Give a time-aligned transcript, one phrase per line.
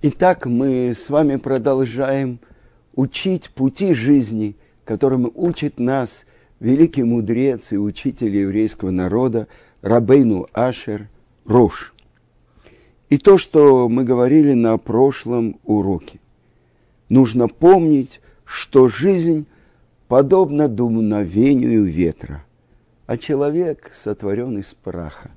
[0.00, 2.38] Итак, мы с вами продолжаем
[2.94, 6.24] учить пути жизни, которым учит нас
[6.60, 9.48] великий мудрец и учитель еврейского народа
[9.82, 11.08] Рабейну Ашер
[11.46, 11.94] Рош.
[13.08, 16.20] И то, что мы говорили на прошлом уроке.
[17.08, 19.46] Нужно помнить, что жизнь
[20.06, 22.44] подобна дуновению ветра,
[23.08, 25.32] а человек сотворен из праха,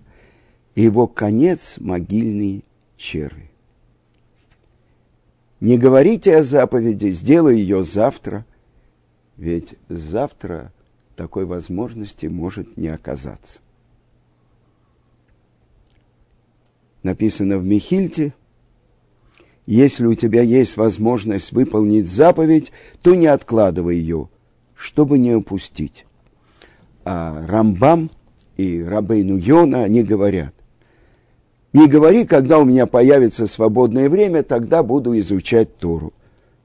[0.76, 2.62] и его конец– могильные
[2.96, 3.51] черви.
[5.62, 8.46] Не говорите о заповеди, сделай ее завтра,
[9.38, 10.74] ведь завтра
[11.16, 13.60] такой возможности может не оказаться.
[17.04, 18.34] Написано в Михильте,
[19.68, 22.72] если у тебя есть возможность выполнить заповедь,
[23.04, 24.30] то не откладывай ее,
[24.76, 26.08] чтобы не упустить.
[27.06, 28.10] А Рамбам
[28.58, 30.56] и Рабейну Йона, они говорят,
[31.74, 36.14] не говори, когда у меня появится свободное время, тогда буду изучать Тору.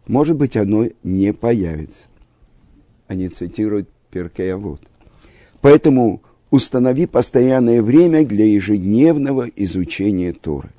[0.06, 2.09] Может быть, оно не появится.
[3.07, 4.80] Они цитируют Перкеявод.
[5.60, 10.71] Поэтому установи постоянное время для ежедневного изучения Торы.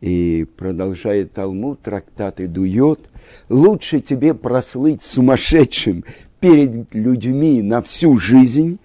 [0.00, 3.00] И продолжает Талмуд, трактаты дует,
[3.48, 6.04] лучше тебе прослыть сумасшедшим
[6.40, 8.78] перед людьми на всю жизнь,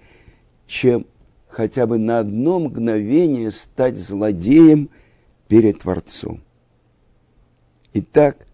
[0.66, 1.06] чем
[1.54, 4.90] хотя бы на одно мгновение стать злодеем
[5.46, 6.40] перед Творцом.
[7.92, 8.48] Итак,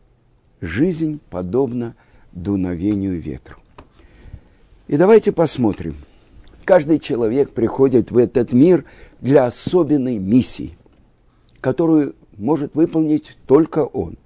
[0.61, 1.97] жизнь подобна
[2.33, 3.57] дуновению ветру.
[4.87, 5.97] И давайте посмотрим.
[6.67, 8.85] Каждый человек приходит в этот мир
[9.19, 10.77] для особенной миссии,
[11.63, 14.19] которую может выполнить только он.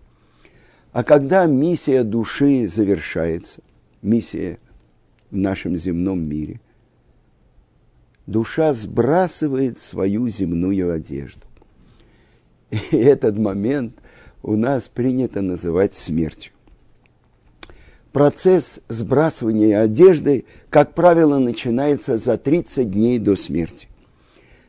[0.90, 3.60] А когда миссия души завершается,
[4.02, 4.58] миссия
[5.30, 6.60] в нашем земном мире,
[8.26, 11.46] душа сбрасывает свою земную одежду.
[12.70, 13.94] И этот момент
[14.42, 16.52] у нас принято называть смертью.
[18.12, 23.88] Процесс сбрасывания одежды, как правило, начинается за 30 дней до смерти.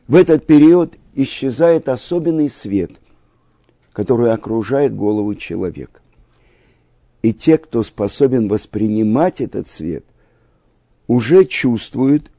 [0.08, 2.90] В этот период исчезает особенный свет,
[3.92, 6.00] который окружает голову человека.
[7.22, 10.04] И те, кто способен воспринимать этот свет,
[11.06, 12.30] уже чувствуют,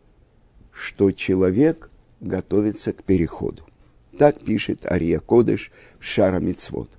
[0.77, 1.89] что человек
[2.21, 3.63] готовится к переходу.
[4.17, 6.89] Так пишет Ария Кодыш в Шара Мицвод.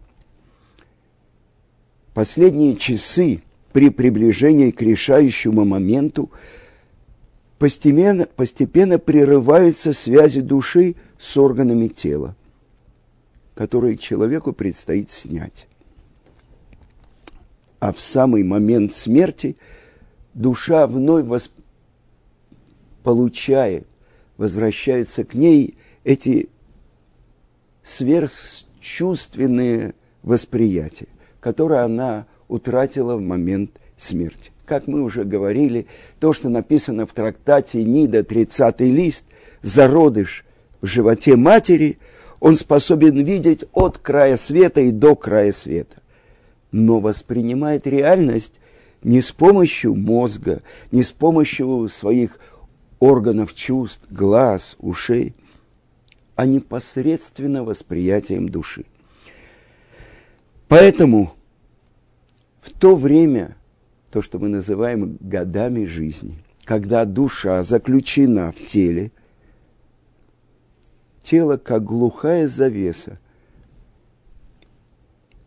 [2.12, 6.30] Последние часы при приближении к решающему моменту
[7.58, 12.34] постепенно, постепенно прерываются связи души с органами тела,
[13.54, 15.68] которые человеку предстоит снять.
[17.78, 19.56] А в самый момент смерти
[20.34, 21.52] душа вновь восп
[23.08, 23.86] получает,
[24.36, 26.50] возвращаются к ней эти
[27.82, 31.08] сверхчувственные восприятия,
[31.40, 34.52] которые она утратила в момент смерти.
[34.66, 35.86] Как мы уже говорили,
[36.20, 39.24] то, что написано в трактате Нида, 30 лист,
[39.62, 40.44] зародыш
[40.82, 41.96] в животе матери,
[42.40, 46.02] он способен видеть от края света и до края света.
[46.72, 48.60] Но воспринимает реальность
[49.02, 50.60] не с помощью мозга,
[50.92, 52.38] не с помощью своих
[53.00, 55.34] органов чувств, глаз, ушей,
[56.36, 58.84] а непосредственно восприятием души.
[60.68, 61.34] Поэтому
[62.60, 63.56] в то время,
[64.10, 69.10] то, что мы называем годами жизни, когда душа заключена в теле,
[71.22, 73.18] тело, как глухая завеса,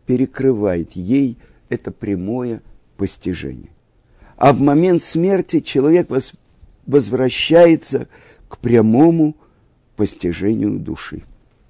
[0.06, 1.38] перекрывает ей
[1.68, 2.60] это прямое
[2.96, 3.70] постижение.
[4.36, 6.10] А в момент смерти человек
[6.86, 8.08] возвращается
[8.48, 9.36] к прямому
[9.96, 11.22] постижению души.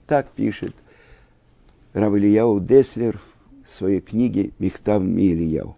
[0.07, 0.75] Так пишет
[1.93, 3.21] Равлияу Деслер
[3.65, 5.77] в своей книге «Мехтав Милияу».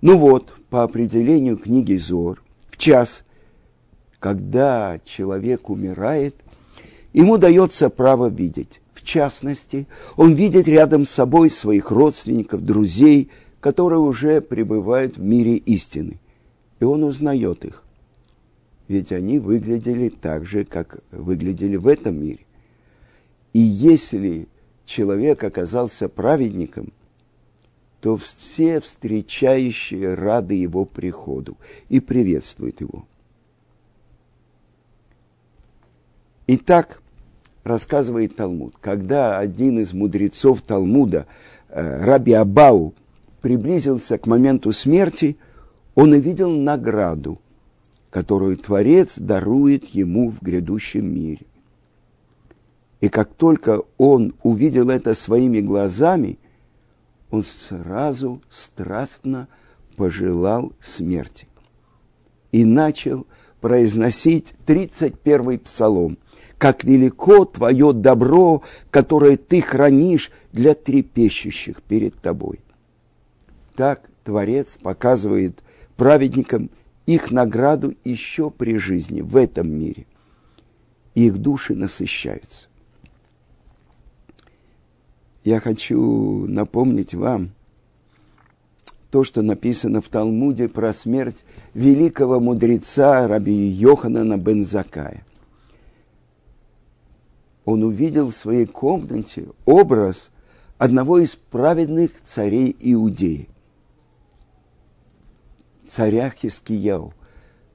[0.00, 3.24] Ну вот, по определению книги Зор, в час,
[4.18, 6.36] когда человек умирает,
[7.12, 8.80] ему дается право видеть.
[8.92, 9.86] В частности,
[10.16, 13.30] он видит рядом с собой своих родственников, друзей,
[13.60, 16.18] которые уже пребывают в мире истины.
[16.80, 17.82] И он узнает их
[18.88, 22.46] ведь они выглядели так же, как выглядели в этом мире.
[23.52, 24.48] И если
[24.84, 26.92] человек оказался праведником,
[28.00, 31.56] то все встречающие рады его приходу
[31.88, 33.06] и приветствуют его.
[36.46, 37.02] Итак,
[37.64, 41.26] рассказывает Талмуд, когда один из мудрецов Талмуда,
[41.68, 42.94] э, Раби Абау,
[43.40, 45.36] приблизился к моменту смерти,
[45.96, 47.40] он увидел награду–
[48.16, 51.44] которую Творец дарует ему в грядущем мире.
[53.02, 56.38] И как только он увидел это своими глазами,
[57.30, 59.48] он сразу страстно
[59.96, 61.46] пожелал смерти.
[62.52, 63.26] И начал
[63.60, 66.16] произносить 31-й псалом.
[66.56, 72.60] «Как велико твое добро, которое ты хранишь для трепещущих перед тобой».
[73.74, 75.62] Так Творец показывает
[75.98, 76.70] праведникам
[77.06, 80.06] их награду еще при жизни в этом мире.
[81.14, 82.66] Их души насыщаются.
[85.44, 87.50] Я хочу напомнить вам
[89.12, 95.24] то, что написано в Талмуде про смерть великого мудреца Раби Йоханана Бензакая.
[97.64, 100.30] Он увидел в своей комнате образ
[100.76, 103.48] одного из праведных царей Иудеи
[105.88, 107.12] царя Хискияу.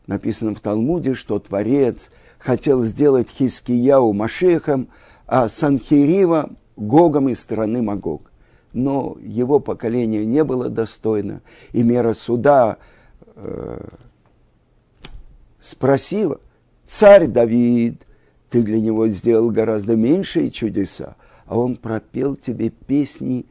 [0.07, 4.89] Написано в Талмуде, что Творец хотел сделать Хискияу Машехом,
[5.27, 8.31] а Санхирива Гогом из страны Магог.
[8.73, 11.41] Но его поколение не было достойно,
[11.73, 12.77] и мера суда
[13.35, 13.87] э,
[15.59, 16.39] спросила,
[16.85, 18.05] царь Давид,
[18.49, 21.15] ты для него сделал гораздо меньшие чудеса,
[21.45, 23.45] а он пропел тебе песни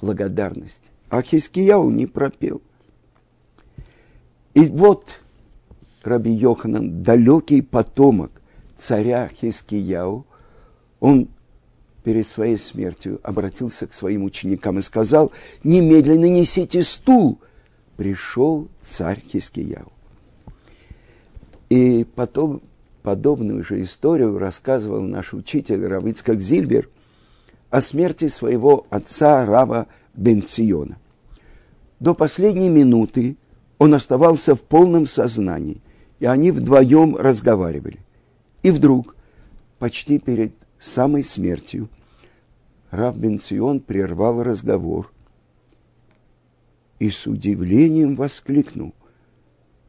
[0.00, 0.90] благодарности.
[1.08, 2.60] А Хискияу не пропел.
[4.56, 5.20] И вот
[6.02, 8.32] Раби Йоханан, далекий потомок
[8.78, 10.24] царя Хискияу,
[10.98, 11.28] он
[12.02, 15.30] перед своей смертью обратился к своим ученикам и сказал,
[15.62, 17.38] немедленно несите стул.
[17.98, 19.92] Пришел царь Хискияу.
[21.68, 22.62] И потом
[23.02, 26.88] подобную же историю рассказывал наш учитель Равицкак Зильбер
[27.68, 30.96] о смерти своего отца Рава Бенциона.
[32.00, 33.36] До последней минуты
[33.78, 35.80] он оставался в полном сознании,
[36.18, 37.98] и они вдвоем разговаривали.
[38.62, 39.16] И вдруг,
[39.78, 41.88] почти перед самой смертью,
[42.90, 45.12] Рав Бенцион прервал разговор
[46.98, 48.94] и с удивлением воскликнул,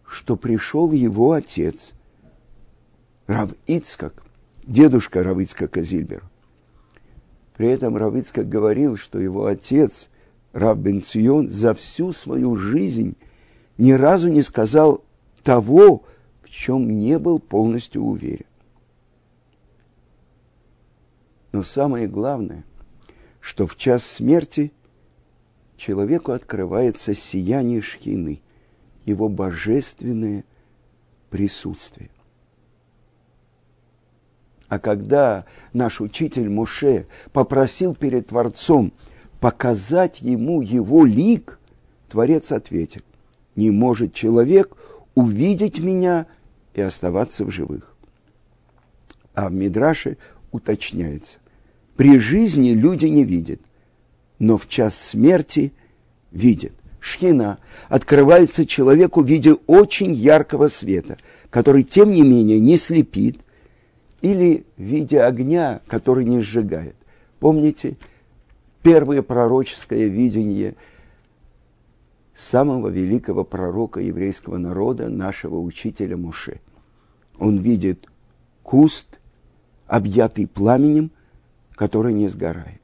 [0.06, 1.94] что пришел его отец,
[3.28, 4.24] Рав Ицкак,
[4.64, 6.24] дедушка Рав Ицкака Зильбер.
[7.56, 10.10] При этом Рав Ицкак говорил, что его отец,
[10.54, 13.16] Рав Бенцион, за всю свою жизнь
[13.78, 15.04] ни разу не сказал
[15.44, 16.04] того,
[16.42, 18.46] в чем не был полностью уверен.
[21.52, 22.64] Но самое главное,
[23.40, 24.72] что в час смерти
[25.78, 28.42] человеку открывается сияние шхины,
[29.06, 30.44] его божественное
[31.30, 32.10] присутствие.
[34.68, 38.92] А когда наш учитель Муше попросил перед Творцом
[39.40, 41.60] показать ему его лик,
[42.10, 43.02] Творец ответил,
[43.58, 44.78] не может человек
[45.16, 46.28] увидеть меня
[46.74, 47.94] и оставаться в живых.
[49.34, 50.18] А в Мидраше
[50.52, 51.40] уточняется,
[51.98, 53.60] при жизни люди не видят,
[54.40, 55.74] но в час смерти
[56.32, 56.74] видят.
[57.00, 57.58] Шхина
[57.90, 61.18] открывается человеку в виде очень яркого света,
[61.50, 63.40] который, тем не менее, не слепит,
[64.22, 66.96] или в виде огня, который не сжигает.
[67.40, 67.98] Помните,
[68.84, 70.76] первое пророческое видение–
[72.38, 76.62] самого великого пророка еврейского народа, нашего учителя Муше.
[77.40, 78.08] Он видит
[78.62, 79.20] куст,
[79.88, 81.10] объятый пламенем,
[81.74, 82.82] который не сгорает.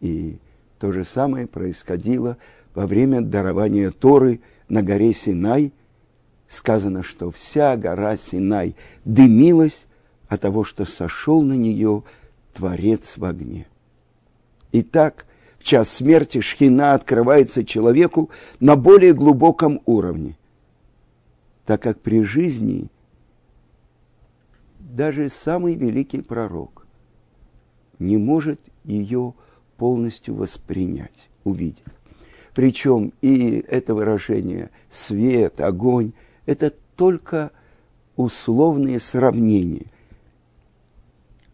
[0.00, 0.38] И
[0.78, 2.36] то же самое происходило
[2.74, 5.72] во время дарования Торы на горе Синай.
[6.48, 9.86] Сказано, что вся гора Синай дымилась
[10.28, 12.02] от того, что сошел на нее
[12.52, 13.66] Творец в огне.
[14.72, 15.24] Итак,
[15.62, 20.36] в час смерти шхина открывается человеку на более глубоком уровне,
[21.64, 22.88] так как при жизни
[24.80, 26.84] даже самый великий пророк
[28.00, 29.34] не может ее
[29.76, 31.84] полностью воспринять, увидеть.
[32.56, 36.12] Причем и это выражение свет, огонь–
[36.46, 37.52] это только
[38.16, 39.86] условные сравнения.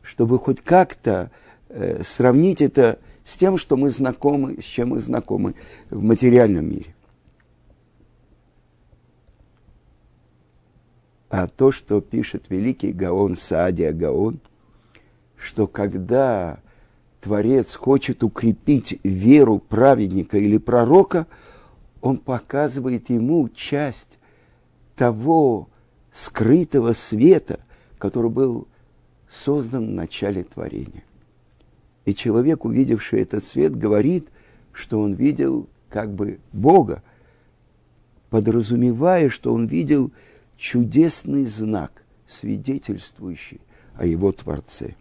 [0.00, 1.31] Чтобы хоть как-то
[1.69, 5.54] э, сравнить это с тем, что мы знакомы, с чем мы знакомы
[5.90, 6.94] в материальном мире.
[11.28, 14.40] А то, что пишет великий Гаон Саадия Гаон,
[15.37, 16.61] что когда
[17.20, 21.26] Творец хочет укрепить веру праведника или пророка,
[22.00, 24.18] он показывает ему часть
[24.97, 25.68] того
[26.14, 27.61] скрытого света,
[27.99, 28.68] который был
[29.28, 31.04] создан в начале творения.
[32.09, 34.29] И человек, увидевший этот свет, говорит,
[34.73, 37.03] что он видел как бы Бога,
[38.31, 40.11] подразумевая, что он видел
[40.57, 41.93] чудесный знак,
[42.27, 43.61] свидетельствующий
[43.95, 44.95] о его Творце.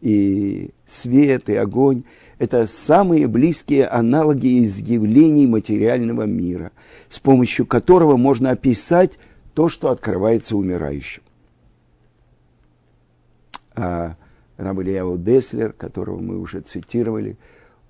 [0.00, 2.04] И свет, и огонь–
[2.38, 6.70] это самые близкие аналоги изъявлений материального мира,
[7.08, 9.18] с помощью которого можно описать
[9.52, 11.24] то, что открывается умирающим.
[13.74, 14.14] А
[14.56, 17.36] Рабылияу Деслер, которого мы уже цитировали,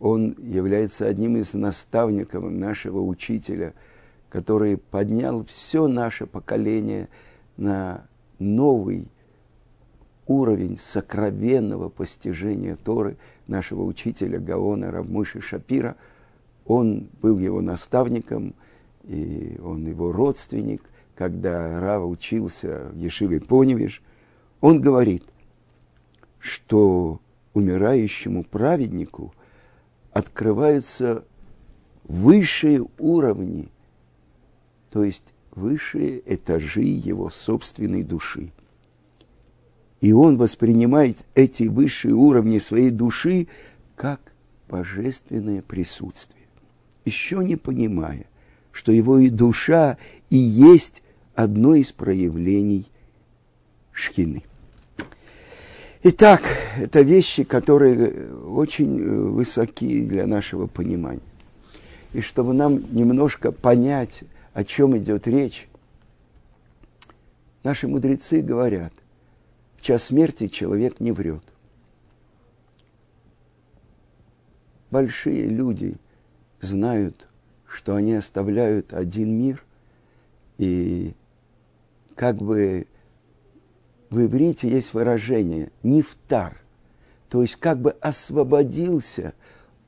[0.01, 3.73] он является одним из наставников нашего учителя,
[4.29, 7.09] который поднял все наше поколение
[7.57, 8.07] на
[8.39, 9.09] новый
[10.27, 15.97] уровень сокровенного постижения Торы нашего учителя Гаона Равмыши Шапира.
[16.67, 18.55] Он был его наставником,
[19.05, 20.83] и он его родственник.
[21.15, 24.03] Когда Рава учился в Ешиве Поневиш,
[24.61, 25.23] он говорит–
[26.39, 27.21] что
[27.55, 29.35] умирающему праведнику
[30.13, 31.25] открываются
[32.05, 33.69] высшие уровни,
[34.91, 38.53] то есть высшие этажи его собственной души.
[40.01, 43.49] И он воспринимает эти высшие уровни своей души
[43.95, 44.21] как
[44.69, 46.47] божественное присутствие,
[47.05, 48.27] еще не понимая,
[48.73, 49.97] что его и душа
[50.29, 51.03] и есть
[51.35, 52.87] одно из проявлений
[53.93, 54.45] шхины.
[56.09, 56.43] Итак,
[56.77, 61.19] это вещи, которые очень э, высоки для нашего понимания.
[62.13, 64.23] И чтобы нам немножко понять,
[64.53, 65.67] о чем идет речь,
[67.65, 68.93] наши мудрецы говорят,
[69.79, 71.43] в час смерти человек не врет.
[74.93, 75.97] Большие люди
[76.61, 77.27] знают,
[77.67, 79.65] что они оставляют один мир,
[80.57, 81.15] и
[82.15, 82.87] как бы
[84.11, 86.61] в иврите есть выражение «нефтар»,
[87.29, 89.35] то есть как бы освободился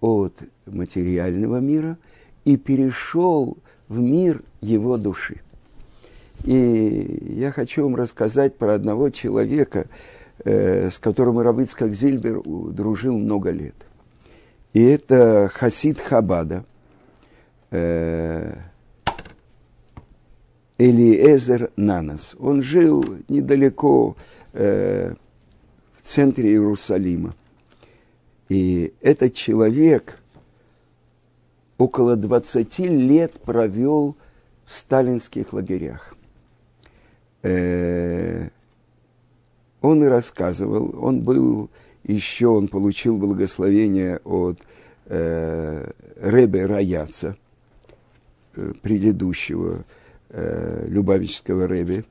[0.00, 1.98] от материального мира
[2.44, 3.58] и перешел
[3.88, 5.40] в мир его души.
[6.44, 9.87] И я хочу вам рассказать про одного человека,
[10.44, 13.75] э, с которым Равицкак Зильбер дружил много лет.
[14.72, 16.64] И это Хасид Хабада,
[17.70, 18.54] э,
[20.78, 22.37] Элиезер Нанос.
[22.38, 24.16] Он жил недалеко
[24.52, 25.14] э,
[25.97, 27.35] в центре Иерусалима.
[28.49, 30.18] И этот человек
[31.76, 34.16] около 20 лет провел
[34.64, 36.14] в сталинских лагерях.
[37.42, 38.49] Э,
[39.80, 41.70] он и рассказывал, он был
[42.04, 44.58] еще, он получил благословение от
[45.06, 47.37] э, Ребе Раяца,
[48.54, 49.85] э, предыдущего
[50.30, 52.04] э, Любавического Рэби.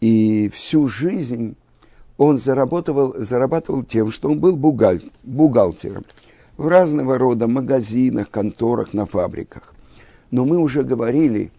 [0.00, 1.56] И всю жизнь
[2.16, 6.04] он зарабатывал, зарабатывал тем, что он был бугаль, бухгалтером
[6.56, 9.74] в разного рода магазинах, конторах, на фабриках.
[10.30, 11.52] Но мы уже говорили,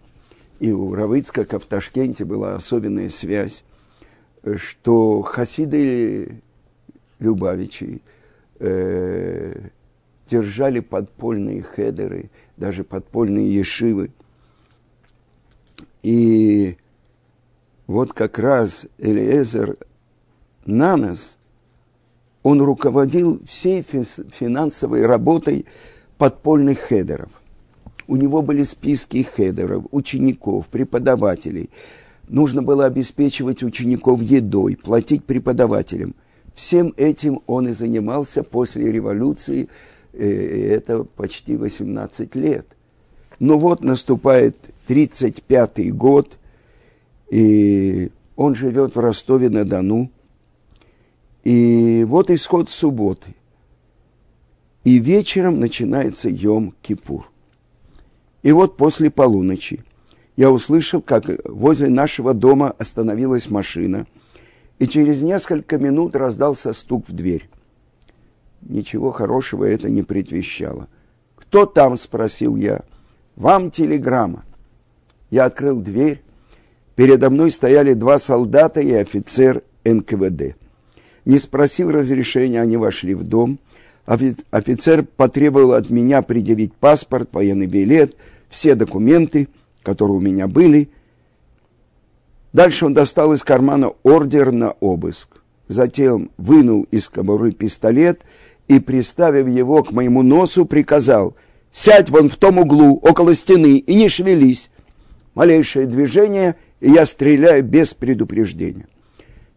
[0.58, 3.64] и у Равыцка в Ташкенте была особенная связь,
[4.56, 6.42] что хасиды
[7.18, 8.02] Любавичи
[8.58, 9.68] э,
[10.30, 14.10] держали подпольные хедеры, даже подпольные ешивы–
[16.02, 16.76] и
[17.86, 19.76] вот как раз Элиезер
[20.64, 21.38] Нанос,
[22.42, 25.66] он руководил всей финансовой работой
[26.16, 27.30] подпольных хедеров.
[28.06, 31.70] У него были списки хедеров, учеников, преподавателей.
[32.28, 36.14] Нужно было обеспечивать учеников едой, платить преподавателям.
[36.54, 39.68] Всем этим он и занимался после революции,
[40.12, 42.66] э, это почти 18 лет.
[43.40, 44.56] Но вот наступает
[44.86, 46.36] 35-й год,
[47.30, 50.10] и он живет в Ростове-на-Дону.
[51.42, 53.34] И вот исход субботы.
[54.84, 57.24] И вечером начинается Йом-Кипур.
[58.42, 59.84] И вот после полуночи
[60.36, 64.06] я услышал, как возле нашего дома остановилась машина,
[64.78, 67.48] и через несколько минут раздался стук в дверь.
[68.62, 70.88] Ничего хорошего это не предвещало.
[71.36, 72.82] «Кто там?»– спросил я.
[73.40, 74.44] «Вам телеграмма».
[75.30, 76.20] Я открыл дверь.
[76.94, 80.56] Передо мной стояли два солдата и офицер НКВД.
[81.24, 83.58] Не спросив разрешения, они вошли в дом.
[84.04, 88.14] Офицер потребовал от меня предъявить паспорт, военный билет,
[88.50, 89.48] все документы,
[89.82, 90.90] которые у меня были.
[92.52, 95.40] Дальше он достал из кармана ордер на обыск.
[95.66, 98.20] Затем вынул из кобуры пистолет
[98.68, 101.34] и, приставив его к моему носу, приказал
[101.72, 104.70] «Сядь вон в том углу, около стены, и не шевелись
[105.34, 108.86] малейшее движение, и я стреляю без предупреждения.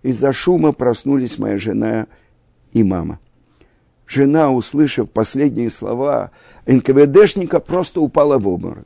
[0.02, 2.08] Из-за шума проснулись моя жена
[2.72, 3.20] и мама.
[4.08, 6.32] Жена, услышав последние слова
[6.66, 8.86] НКВДшника, просто упала в обморок.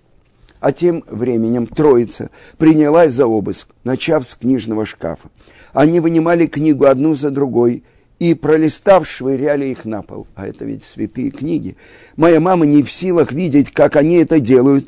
[0.59, 5.29] А тем временем троица принялась за обыск, начав с книжного шкафа.
[5.73, 7.83] Они вынимали книгу одну за другой
[8.19, 10.27] и, пролистав, швыряли их на пол.
[10.35, 11.77] А это ведь святые книги.
[12.15, 14.87] Моя мама не в силах видеть, как они это делают.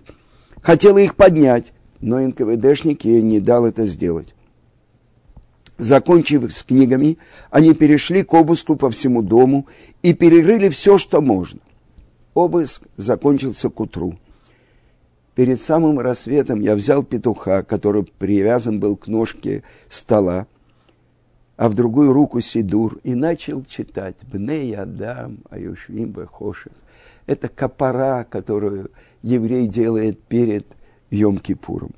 [0.61, 4.33] Хотела их поднять, но НКВДшник ей не дал это сделать.
[5.77, 7.17] Закончив с книгами,
[7.51, 9.65] они перешли к обыску по всему дому
[10.01, 11.59] и перерыли все, что можно.
[12.33, 14.15] Обыск закончился к утру.
[15.35, 20.47] Перед самым рассветом я взял петуха, который привязан был к ножке стола,
[21.59, 26.71] а в другую руку сидур, и начал читать «Бней Адам, Аюшвим Бехошев».
[27.25, 28.91] Это капара, которую
[29.23, 30.65] еврей делает перед
[31.11, 31.91] Йом-Кипуром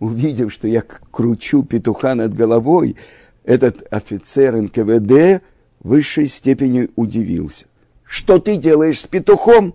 [0.00, 2.96] увидев, что я кручу петуха над головой,
[3.44, 5.42] этот офицер НКВД
[5.80, 7.66] в высшей степени удивился.
[8.02, 9.74] Что ты делаешь с петухом?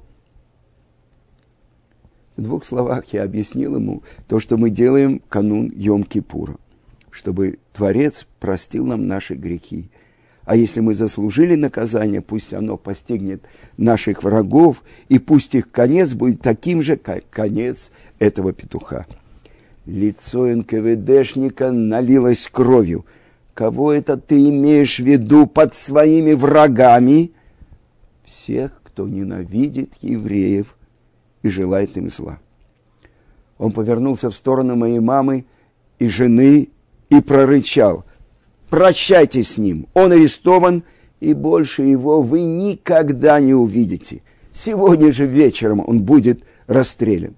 [2.37, 6.57] В двух словах я объяснил ему то, что мы делаем канун Йом-Кипура,
[7.19, 9.89] чтобы Творец простил нам наши грехи.
[10.45, 13.43] А если мы заслужили наказание, пусть оно постигнет
[13.75, 19.05] наших врагов, и пусть их конец будет таким же, как конец этого петуха.
[19.85, 23.05] Лицо НКВДшника налилось кровью.
[23.53, 27.33] Кого это ты имеешь в виду под своими врагами?
[28.23, 30.77] Всех, кто ненавидит евреев
[31.41, 32.39] и желает им зла.
[33.57, 35.43] Он повернулся в сторону моей мамы
[35.99, 36.69] и жены
[37.09, 38.05] и прорычал.
[38.69, 40.83] Прощайтесь с ним, он арестован,
[41.19, 44.21] и больше его вы никогда не увидите.
[44.53, 47.35] Сегодня же вечером он будет расстрелян.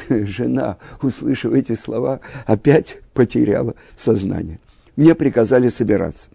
[0.08, 4.58] жена, услышав эти слова, опять потеряла сознание.
[4.96, 6.30] Мне приказали собираться.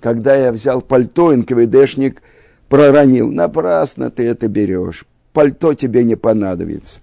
[0.00, 2.22] Когда я взял пальто, НКВДшник
[2.68, 7.00] проронил, напрасно ты это берешь, пальто тебе не понадобится.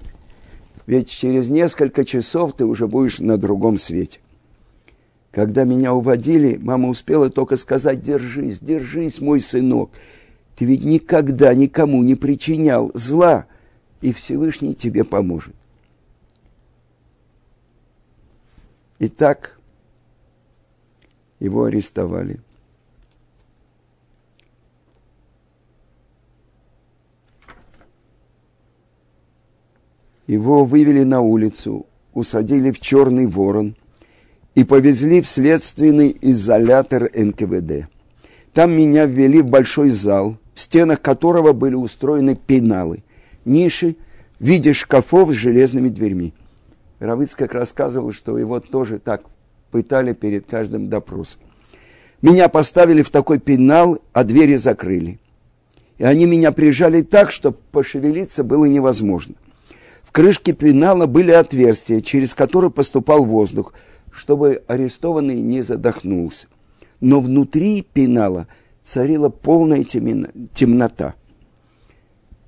[0.88, 4.20] Ведь через несколько часов ты уже будешь на другом свете.
[5.32, 9.92] Когда меня уводили, мама успела только сказать, держись, держись, мой сынок.
[10.56, 13.46] Ты ведь никогда никому не причинял зла,
[14.02, 15.54] и Всевышний тебе поможет.
[19.00, 19.60] И так
[21.40, 22.40] его арестовали.
[30.26, 33.76] Его вывели на улицу, усадили в черный ворон
[34.58, 37.88] и повезли в следственный изолятор НКВД.
[38.54, 43.04] Там меня ввели в большой зал, в стенах которого были устроены пеналы,
[43.46, 43.98] ниши
[44.40, 46.34] в виде шкафов с железными дверьми.
[46.98, 49.26] Равыцкак рассказывал, что его тоже так
[49.70, 51.40] пытали перед каждым допросом.
[52.24, 55.20] Меня поставили в такой пенал, а двери закрыли.
[56.00, 59.36] И они меня прижали так, что пошевелиться было невозможно.
[60.02, 63.74] В крышке пенала были отверстия, через которые поступал воздух,
[64.18, 66.48] чтобы арестованный не задохнулся.
[67.00, 68.48] Но внутри пенала
[68.82, 71.14] царила полная темнота.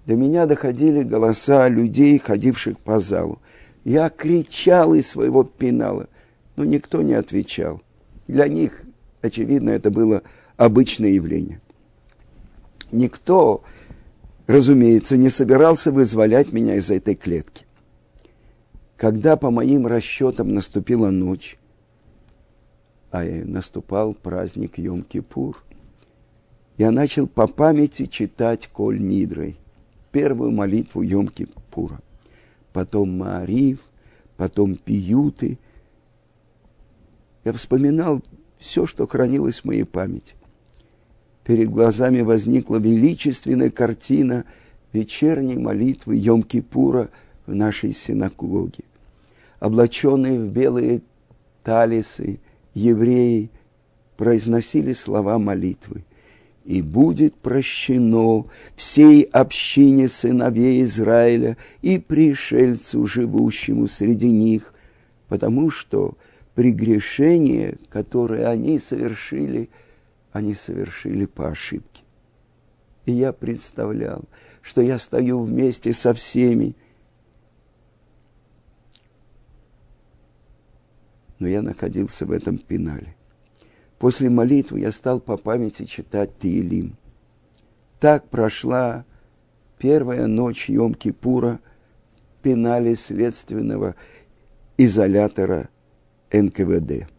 [0.07, 3.39] До меня доходили голоса людей, ходивших по залу.
[3.83, 6.09] Я кричал из своего пенала,
[6.55, 7.83] но никто не отвечал.
[8.27, 8.81] Для них,
[9.21, 10.23] очевидно, это было
[10.57, 11.61] обычное явление.
[12.91, 13.63] Никто,
[14.47, 17.67] разумеется, не собирался вызволять меня из этой клетки.
[18.97, 21.58] Когда по моим расчетам наступила ночь,
[23.11, 25.55] а наступал праздник Йом-Кипур,
[26.77, 29.57] я начал по памяти читать Коль Нидрой,
[30.11, 31.99] первую молитву Йом-Кипура
[32.73, 33.79] потом Маарив,
[34.37, 35.57] потом Пиюты.
[37.43, 38.21] Я вспоминал
[38.57, 40.35] все, что хранилось в моей памяти.
[41.43, 44.45] Перед глазами возникла величественная картина
[44.93, 47.09] вечерней молитвы Йом-Кипура
[47.45, 48.83] в нашей синагоге.
[49.59, 51.01] Облаченные в белые
[51.63, 52.39] талисы,
[52.79, 53.51] евреи
[54.17, 56.03] произносили слова молитвы
[56.65, 64.73] и будет прощено всей общине сыновей Израиля и пришельцу, живущему среди них,
[65.27, 66.17] потому что
[66.55, 69.69] прегрешение, которое они совершили,
[70.31, 72.03] они совершили по ошибке.
[73.05, 74.23] И я представлял,
[74.61, 76.75] что я стою вместе со всеми,
[81.39, 83.15] но я находился в этом пенале.
[83.97, 86.95] После молитвы я стал по памяти читать Тиилим.
[87.99, 89.05] Так прошла
[89.77, 93.95] первая ночь Йом-Кипура в пенале следственного
[94.77, 95.69] изолятора
[96.31, 97.09] НКВД.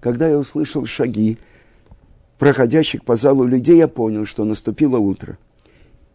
[0.00, 1.38] Когда я услышал шаги,
[2.38, 5.38] проходящих по залу людей, я понял, что наступило утро.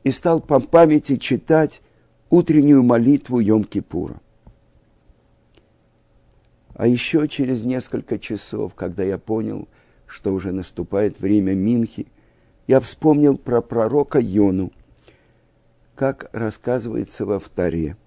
[0.03, 1.81] И стал по памяти читать
[2.29, 4.17] утреннюю молитву Йом-Кипура.
[6.77, 9.67] А еще через несколько часов, когда я понял,
[10.05, 12.05] что уже наступает время Минхи,
[12.67, 14.71] я вспомнил про пророка Йону,
[15.95, 17.97] как рассказывается во вторе,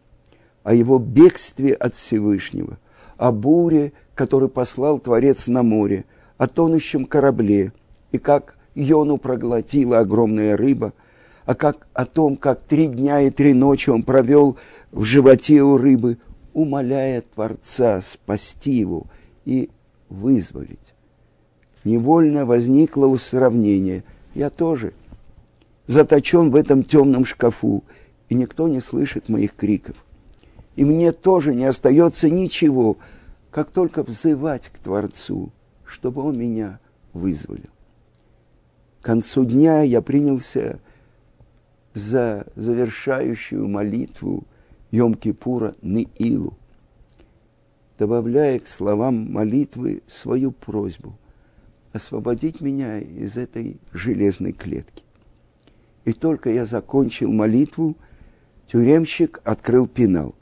[0.62, 2.78] о его бегстве от Всевышнего,
[3.16, 6.04] о буре, который послал Творец на море,
[6.38, 7.72] о тонущем корабле,
[8.12, 10.92] и как Йону проглотила огромная рыба,
[11.44, 14.56] а как, о том, как три дня и три ночи он провел
[14.92, 16.18] в животе у рыбы–
[16.54, 19.06] умоляя Творца спасти его
[19.44, 19.70] и
[20.08, 20.94] вызволить.
[21.84, 24.04] Невольно возникло усравнение.
[24.34, 24.92] Я тоже
[25.86, 27.84] заточен в этом темном шкафу,
[28.28, 30.04] и никто не слышит моих криков.
[30.76, 32.96] И мне тоже не остается ничего,
[33.50, 35.50] как только взывать к Творцу,
[35.84, 36.78] чтобы Он меня
[37.12, 37.70] вызволил.
[39.00, 40.78] К концу дня я принялся
[41.94, 44.44] за завершающую молитву
[44.92, 46.54] Йом-Кипура Ниилу,
[47.98, 51.16] добавляя к словам молитвы свою просьбу
[51.92, 55.02] освободить меня из этой железной клетки.
[56.04, 57.96] И только я закончил молитву,
[58.66, 60.34] тюремщик открыл пенал.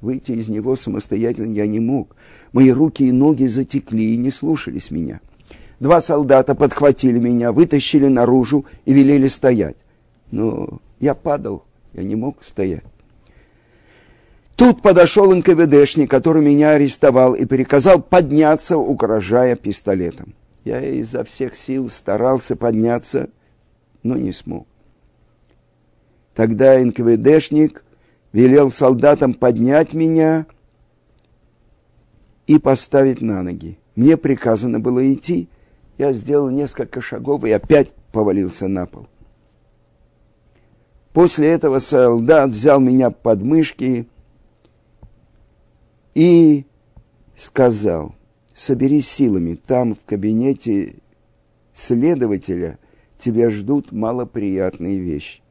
[0.00, 2.14] Выйти из него самостоятельно я не мог.
[2.52, 5.20] Мои руки и ноги затекли и не слушались меня.
[5.80, 9.76] Два солдата подхватили меня, вытащили наружу и велели стоять.
[10.30, 12.84] Но я падал, я не мог стоять.
[14.58, 20.34] Тут подошел НКВДшник, который меня арестовал и приказал подняться, угрожая пистолетом.
[20.64, 23.30] Я изо всех сил старался подняться,
[24.02, 24.66] но не смог.
[26.34, 27.84] Тогда НКВДшник
[28.32, 30.46] велел солдатам поднять меня
[32.48, 33.78] и поставить на ноги.
[33.94, 35.48] Мне приказано было идти.
[35.98, 39.06] Я сделал несколько шагов и опять повалился на пол.
[41.12, 44.08] После этого солдат взял меня под мышки
[46.18, 46.66] и
[47.36, 48.12] сказал,
[48.56, 50.96] соберись силами, там в кабинете
[51.72, 52.80] следователя
[53.16, 55.42] тебя ждут малоприятные вещи.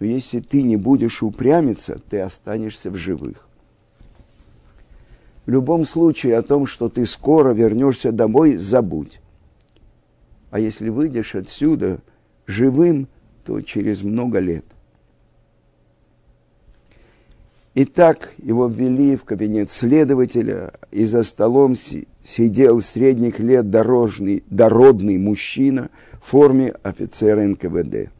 [0.00, 3.46] Но если ты не будешь упрямиться, ты останешься в живых.
[5.46, 9.20] В любом случае о том, что ты скоро вернешься домой, забудь.
[10.50, 12.02] А если выйдешь отсюда
[12.46, 13.06] живым,
[13.44, 14.64] то через много лет–
[17.74, 21.76] и так его ввели в кабинет следователя, и за столом
[22.24, 25.88] сидел средних лет дорожный, дородный мужчина
[26.20, 28.10] в форме офицера НКВД.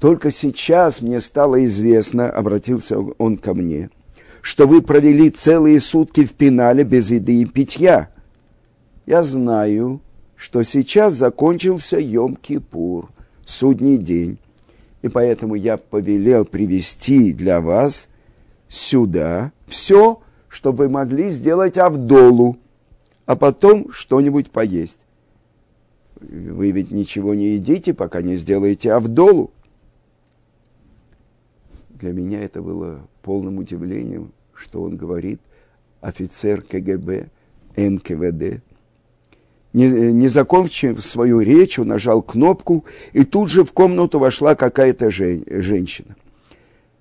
[0.00, 3.90] Только сейчас мне стало известно, обратился он ко мне,
[4.42, 8.10] что вы провели целые сутки в пенале без еды и питья.
[9.06, 10.00] Я знаю,
[10.36, 13.08] что сейчас закончился Йом-Кипур,
[13.44, 14.38] судний день
[15.02, 18.08] и поэтому я повелел привести для вас
[18.68, 22.58] сюда все, что вы могли сделать Авдолу,
[23.26, 24.98] а потом что-нибудь поесть.
[26.20, 29.52] Вы ведь ничего не едите, пока не сделаете Авдолу.
[31.90, 35.40] Для меня это было полным удивлением, что он говорит
[36.00, 37.28] офицер КГБ,
[37.76, 38.62] НКВД,
[39.78, 45.10] не, не закончив свою речь, он нажал кнопку, и тут же в комнату вошла какая-то
[45.10, 46.16] жен, женщина.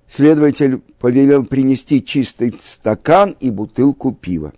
[0.08, 4.54] Следователь повелел принести чистый стакан и бутылку пива.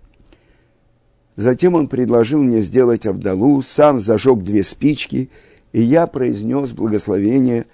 [1.37, 5.29] Затем он предложил мне сделать Авдалу, сам зажег две спички,
[5.71, 7.67] и я произнес благословение,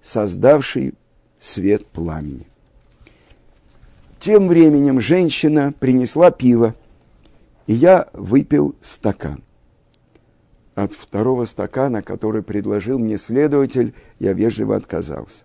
[0.00, 0.94] создавший
[1.40, 2.46] свет пламени.
[4.20, 6.76] Тем временем женщина принесла пиво,
[7.66, 9.42] и я выпил стакан
[10.82, 15.42] от второго стакана, который предложил мне следователь, я вежливо отказался.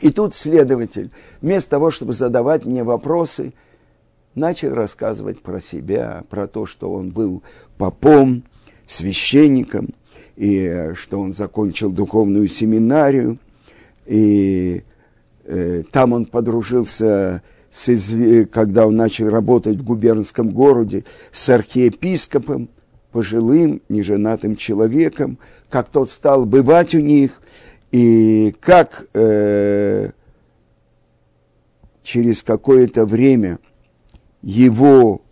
[0.00, 3.54] И тут следователь, вместо того, чтобы задавать мне вопросы,
[4.34, 7.42] начал рассказывать про себя, про то, что он был
[7.78, 8.44] попом,
[8.86, 9.88] священником,
[10.36, 13.38] и что он закончил духовную семинарию,
[14.04, 14.84] и
[15.44, 22.68] э, там он подружился, с, когда он начал работать в губернском городе, с архиепископом–
[23.12, 25.38] пожилым, неженатым человеком,
[25.70, 27.40] как тот стал бывать у них,
[27.90, 30.10] и как э,
[32.02, 33.58] через какое-то время
[34.42, 35.22] его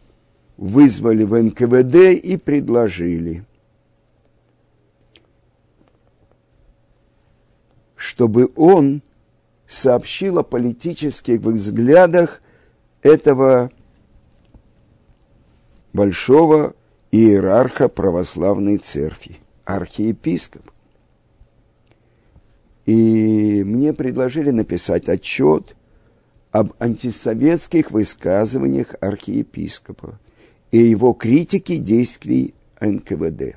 [0.57, 3.45] вызвали в НКВД и предложили,
[7.95, 9.03] чтобы он
[9.69, 12.41] сообщил о политических взглядах
[13.03, 13.71] этого
[15.93, 16.75] большого
[17.11, 20.71] иерарха православной церкви, архиепископ.
[22.85, 25.75] И мне предложили написать отчет
[26.53, 30.19] об антисоветских высказываниях архиепископа
[30.71, 33.57] и его критике действий НКВД.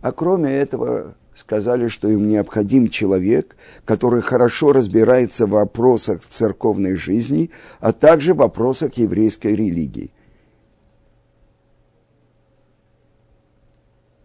[0.00, 7.50] А кроме этого, сказали, что им необходим человек, который хорошо разбирается в вопросах церковной жизни,
[7.80, 10.12] а также в вопросах еврейской религии.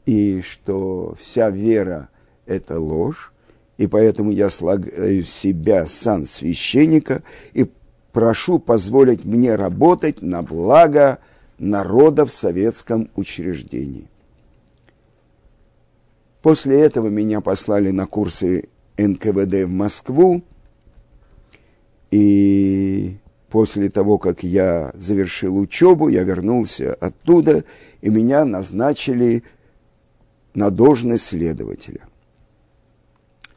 [0.10, 2.10] И что вся вера–
[2.48, 3.32] это ложь,
[3.78, 7.22] и поэтому я слагаю себя сан священника
[7.54, 7.70] и
[8.12, 11.20] прошу позволить мне работать на благо
[11.60, 14.08] народа в советском учреждении.
[16.42, 18.68] После этого меня послали на курсы
[18.98, 20.42] НКВД в Москву,
[22.10, 23.18] и
[23.52, 27.64] после того, как я завершил учебу, я вернулся оттуда,
[28.02, 29.44] и меня назначили
[30.60, 32.02] на должность следователя.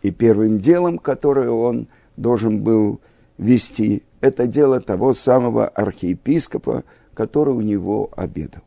[0.02, 3.00] И первым делом, которое он должен был
[3.38, 8.62] вести, это дело того самого архиепископа, который у него обедал.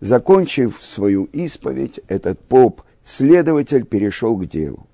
[0.00, 4.88] Закончив свою исповедь, этот поп-следователь перешел к делу.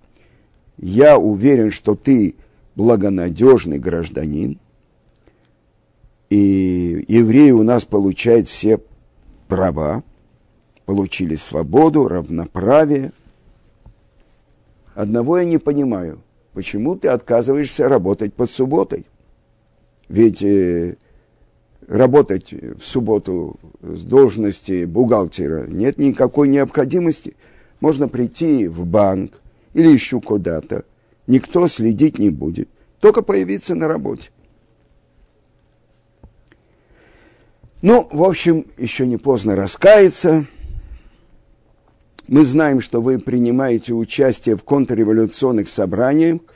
[0.77, 2.35] Я уверен, что ты
[2.75, 4.61] благонадежный гражданин,
[6.29, 8.79] и евреи у нас получают все
[9.49, 10.05] права,
[10.91, 13.13] получили свободу, равноправие.
[14.97, 16.19] Одного я не понимаю,
[16.53, 19.07] почему ты отказываешься работать под субботой?
[20.09, 20.97] Ведь э,
[21.87, 27.37] работать в субботу с должности бухгалтера нет никакой необходимости.
[27.79, 29.35] Можно прийти в банк
[29.75, 30.85] или еще куда-то.
[31.29, 32.69] Никто следить не будет.
[32.99, 34.31] Только появиться на работе.
[37.81, 40.47] Ну, в общем, еще не поздно раскаяться.
[42.31, 46.41] Мы знаем, что вы принимаете участие в контрреволюционных собраниях–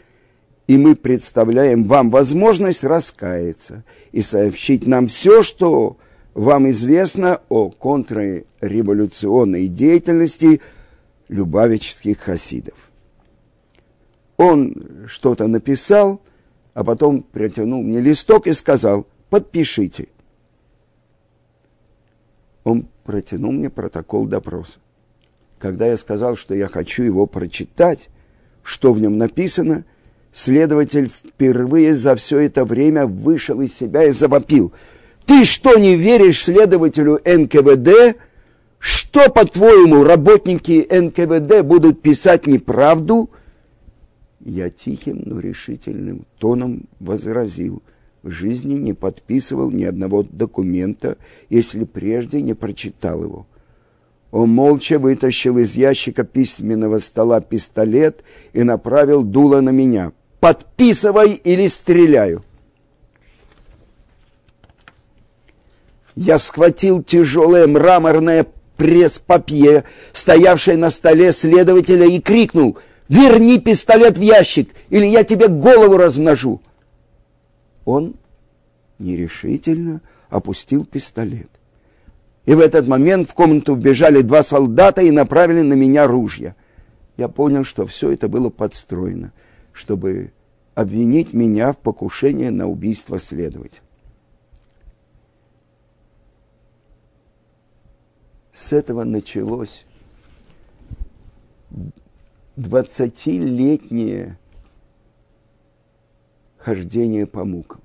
[0.67, 5.99] и мы представляем вам возможность раскаяться и сообщить нам все, что
[6.33, 10.63] вам известно о контрреволюционной деятельности
[11.29, 12.91] любавических хасидов.
[14.37, 16.21] Он что-то написал,
[16.73, 20.09] а потом протянул мне листок и сказал, подпишите.
[22.65, 24.81] Он протянул мне протокол допроса.
[25.65, 28.11] Когда я сказал, что я хочу его прочитать,
[28.63, 29.85] что в нем написано–
[30.35, 34.73] Следователь впервые за все это время вышел из себя и завопил.
[35.27, 38.19] «Ты что, не веришь следователю НКВД?
[38.81, 43.31] Что, по-твоему, работники НКВД будут писать неправду?»
[44.41, 47.81] Я тихим, но решительным тоном возразил.
[48.25, 51.17] В жизни не подписывал ни одного документа,
[51.49, 53.47] если прежде не прочитал его.
[54.35, 61.69] Он молча вытащил из ящика письменного стола пистолет и направил дуло на меня– подписывай или
[61.69, 62.45] стреляю.
[66.17, 72.77] Я схватил тяжелое мраморное пресс-папье, стоявшее на столе следователя, и крикнул
[73.09, 76.61] «Верни пистолет в ящик, или я тебе голову размножу!»
[77.85, 78.17] Он
[78.99, 81.49] нерешительно опустил пистолет.
[82.47, 86.55] И в этот момент в комнату вбежали два солдата и направили на меня ружья.
[87.17, 89.33] Я понял, что все это было подстроено–
[89.75, 90.33] чтобы
[90.75, 93.83] обвинить меня в покушении на убийство следователя.
[98.53, 99.85] С этого началось
[102.55, 104.39] двадцатилетнее
[106.57, 107.81] хождение по мукам.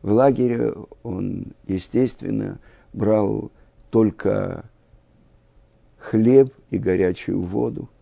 [0.00, 2.60] В лагере он, естественно,
[2.92, 3.50] брал
[3.90, 4.64] только
[5.98, 7.88] хлеб и горячую воду–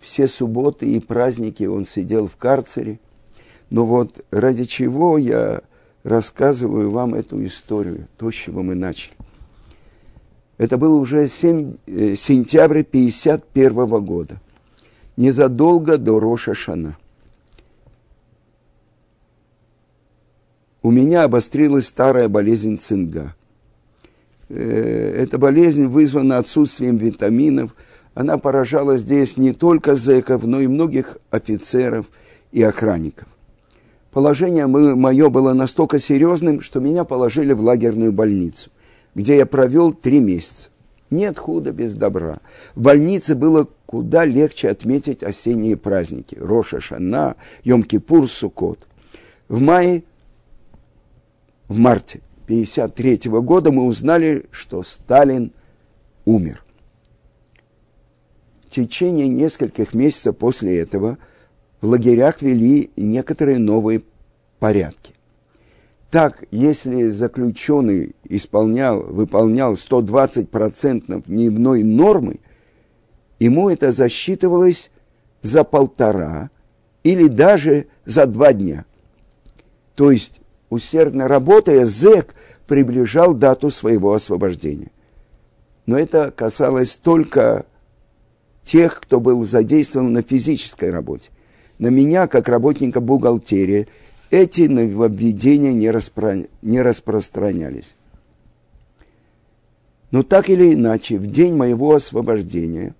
[0.00, 3.00] все субботы и праздники он сидел в карцере.
[3.70, 5.62] Но вот ради чего я
[6.02, 9.14] рассказываю вам эту историю, то, с чего мы начали.
[10.56, 14.40] Это было уже 7, э, сентябрь 1951 года,
[15.16, 16.96] незадолго до Роша Шана.
[20.82, 23.34] У меня обострилась старая болезнь цинга.
[24.48, 27.74] Э, эта болезнь вызвана отсутствием витаминов–
[28.18, 32.06] она поражала здесь не только зэков, но и многих офицеров
[32.50, 33.28] и охранников.
[34.10, 38.70] Положение мое было настолько серьезным, что меня положили в лагерную больницу,
[39.14, 40.70] где я провел три месяца.
[41.10, 42.38] Нет худа без добра.
[42.74, 46.36] В больнице было куда легче отметить осенние праздники.
[46.40, 48.80] Роша Шана, Йом-Кипур, Сукот.
[49.48, 50.02] В мае,
[51.68, 55.52] в марте 1953 года мы узнали, что Сталин
[56.24, 56.64] умер.
[58.66, 61.18] В течение нескольких месяцев после этого
[61.82, 64.02] в лагерях вели некоторые новые
[64.58, 65.12] порядки.
[66.10, 72.40] Так, если заключенный исполнял, выполнял 120% дневной нормы,
[73.38, 74.90] ему это засчитывалось
[75.42, 76.50] за полтора
[77.02, 78.86] или даже за два дня.
[79.96, 80.37] То есть,
[80.70, 82.34] усердно работая, зэк
[82.66, 84.90] приближал дату своего освобождения.
[85.86, 87.64] Но это касалось только
[88.62, 91.30] тех, кто был задействован на физической работе.
[91.78, 93.88] На меня, как работника бухгалтерии,
[94.30, 96.44] эти нововведения не, распро...
[96.60, 97.94] не распространялись.
[100.10, 102.94] Но так или иначе, в день моего освобождения,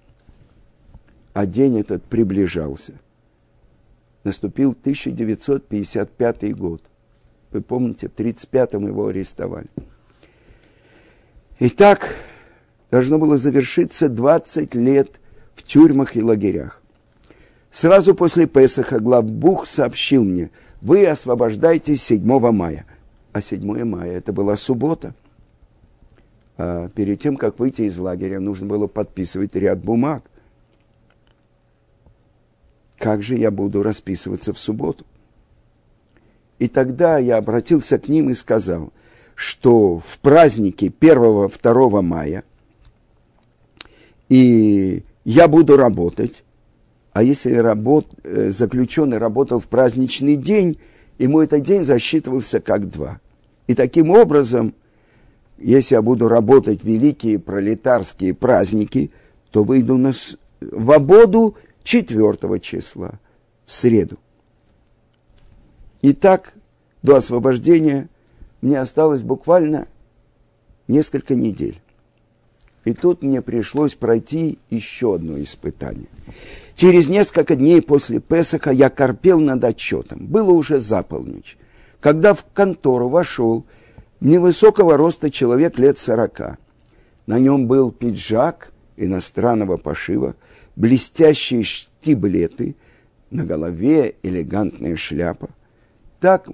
[1.32, 2.94] а день этот приближался,
[4.24, 6.82] наступил 1955 год.
[7.52, 9.68] Вы помните, в 1935-м его арестовали.
[11.58, 12.14] И так
[12.90, 15.20] должно было завершиться 20 лет
[15.54, 16.80] в тюрьмах и лагерях.
[17.70, 22.86] Сразу после Песаха главбух сообщил мне– вы освобождаетесь 7 мая.
[23.32, 25.14] А 7 мая это была суббота.
[26.56, 30.22] А перед тем, как выйти из лагеря, нужно было подписывать ряд бумаг.
[32.96, 35.04] Как же я буду расписываться в субботу?
[36.58, 38.92] И тогда я обратился к ним и сказал,
[39.34, 42.44] что в празднике 1-2 мая
[44.28, 46.44] и я буду работать,
[47.12, 50.78] а если работ, э, заключенный работал в праздничный день,
[51.18, 53.20] ему этот день засчитывался как два.
[53.66, 54.74] И таким образом,
[55.58, 59.10] если я буду работать великие пролетарские праздники,
[59.50, 63.18] то выйду на свободу 4 числа,
[63.66, 64.18] в среду.
[66.02, 66.52] И так
[67.02, 68.08] до освобождения
[68.60, 69.86] мне осталось буквально
[70.86, 71.80] несколько недель.
[72.84, 76.06] И тут мне пришлось пройти еще одно испытание.
[76.74, 80.26] Через несколько дней после Песаха я корпел над отчетом.
[80.26, 81.04] Было уже за.
[82.00, 83.66] Когда в контору вошел
[84.20, 86.58] невысокого роста человек лет сорока.
[87.26, 90.34] На нем был пиджак иностранного пошива,
[90.76, 92.76] блестящие штиблеты,
[93.30, 95.50] на голове элегантная шляпа.
[96.20, 96.48] Так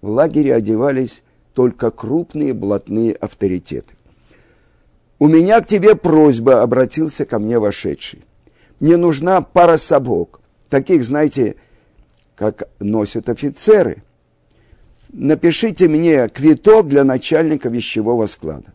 [0.00, 1.22] в лагере одевались
[1.54, 3.94] только крупные блатные авторитеты.
[5.18, 8.24] «У меня к тебе просьба»,— обратился ко мне вошедший
[8.80, 10.40] мне нужна пара сапог.
[10.68, 11.56] Таких, знаете,
[12.36, 14.02] как носят офицеры.
[15.10, 18.72] Напишите мне квиток для начальника вещевого склада.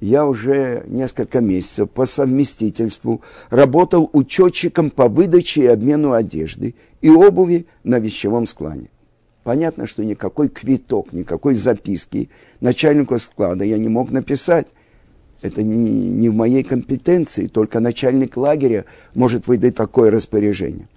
[0.00, 7.66] Я уже несколько месяцев по совместительству работал учетчиком по выдаче и обмену одежды и обуви
[7.82, 8.90] на вещевом складе.
[9.44, 12.28] Понятно, что никакой квиток, никакой записки
[12.60, 14.68] начальнику склада я не мог написать.
[15.40, 20.88] Это не, не в моей компетенции, только начальник лагеря может выдать такое распоряжение.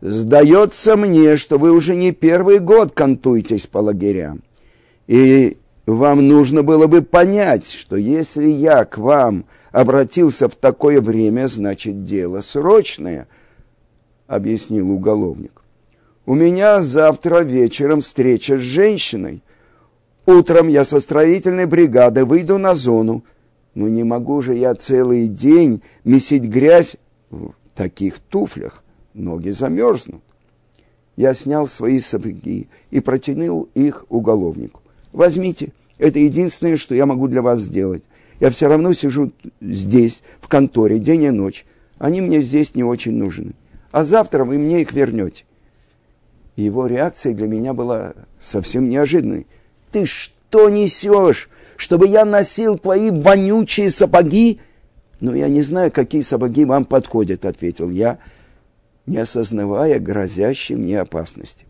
[0.00, 4.42] Сдается мне, что вы уже не первый год кантуетесь по лагерям.
[5.06, 11.48] И вам нужно было бы понять, что если я к вам обратился в такое время,
[11.48, 13.28] значит дело срочное,
[14.26, 15.63] объяснил уголовник.
[16.26, 19.42] У меня завтра вечером встреча с женщиной.
[20.24, 23.24] Утром я со строительной бригады выйду на зону,
[23.74, 26.96] ну не могу же я целый день месить грязь
[27.28, 28.82] в таких туфлях.
[29.12, 30.22] Ноги замерзнут.
[31.14, 34.80] Я снял свои сапоги и протянул их уголовнику.
[35.12, 38.02] Возьмите, это единственное, что я могу для вас сделать.
[38.40, 41.66] Я все равно сижу здесь, в конторе, день и ночь.
[41.98, 43.52] Они мне здесь не очень нужны.
[43.92, 45.44] А завтра вы мне их вернете.
[46.56, 49.46] Его реакция для меня была совсем неожиданной.
[49.90, 51.48] Ты что несешь?
[51.76, 54.60] чтобы я носил твои вонючие сапоги?
[55.20, 58.18] Ну, я не знаю, какие сапоги вам подходят, ответил я,
[59.06, 61.66] не осознавая грозящей мне опасности.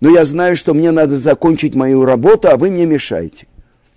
[0.00, 3.46] Но я знаю, что мне надо закончить мою работу, а вы мне мешаете.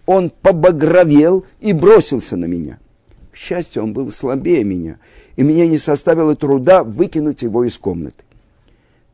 [0.06, 2.80] Он побагровел и бросился на меня.
[3.32, 4.98] К счастью, он был слабее меня,
[5.38, 8.24] и мне не составило труда выкинуть его из комнаты.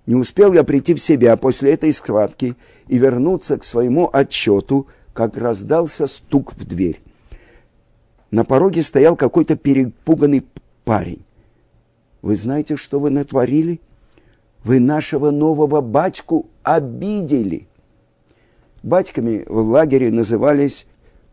[0.10, 2.56] Не успел я прийти в себя после этой схватки
[2.88, 4.88] и вернуться к своему отчету–
[5.20, 7.02] как раздался стук в дверь.
[8.32, 10.46] На пороге стоял какой-то перепуганный
[10.86, 11.22] парень.
[12.22, 13.82] Вы знаете, что вы натворили?
[14.64, 17.68] Вы нашего нового батьку обидели.
[18.82, 20.86] Батьками в лагере назывались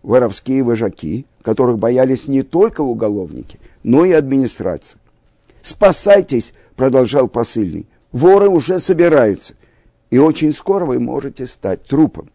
[0.02, 5.00] воровские вожаки, которых боялись не только уголовники, но и администрация.
[5.62, 7.86] «Спасайтесь!»– продолжал посыльный.
[8.16, 9.52] «Воры уже собираются,
[10.08, 12.30] и очень скоро вы можете стать трупом.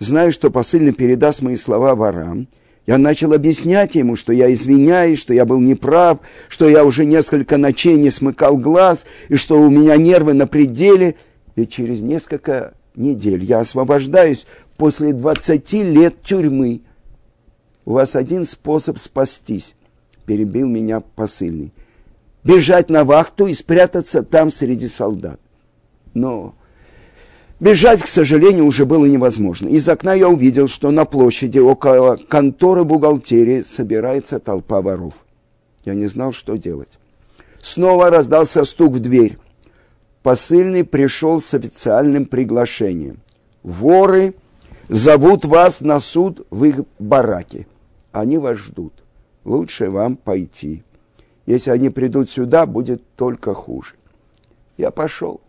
[0.00, 2.48] Зная, что посыльный передаст мои слова ворам,
[2.84, 6.18] Я начал объяснять ему, что я извиняюсь, что я был неправ,
[6.48, 11.14] что я уже несколько ночей не смыкал глаз, и что у меня нервы на пределе.
[11.54, 14.44] И через несколько недель я освобождаюсь
[14.76, 16.80] после 20 лет тюрьмы.
[17.84, 19.76] У вас один способ спастись,
[20.26, 21.72] перебил меня посыльный.
[22.44, 25.40] Бежать на вахту и спрятаться там среди солдат.
[26.12, 26.54] Но
[27.60, 29.68] Бежать, к сожалению, уже было невозможно.
[29.68, 35.14] Из окна я увидел, что на площади около конторы бухгалтерии собирается толпа воров.
[35.84, 36.98] Я не знал, что делать.
[37.62, 39.38] Снова раздался стук в дверь.
[40.22, 43.20] Посыльный пришел с официальным приглашением.
[43.62, 44.34] Воры
[44.88, 47.66] зовут вас на суд в их бараке.
[48.12, 48.92] Они вас ждут.
[49.44, 50.82] Лучше вам пойти.
[51.46, 53.94] Если они придут сюда, будет только хуже.
[54.76, 55.40] Я пошел.